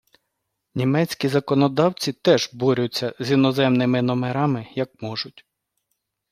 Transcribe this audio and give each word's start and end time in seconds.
Німецькі 0.75 1.27
законодавці 1.29 2.13
теж 2.13 2.49
борються 2.53 3.13
з 3.19 3.31
іноземними 3.31 4.01
номерами, 4.01 4.67
як 4.75 5.01
можуть. 5.01 5.45